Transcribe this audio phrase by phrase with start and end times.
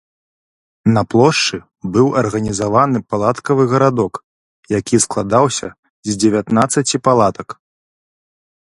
[0.95, 1.57] На плошчы
[1.97, 4.13] быў арганізаваны палаткавы гарадок,
[4.79, 5.67] які складаўся
[6.11, 7.49] з дзевятнаццаці палатак.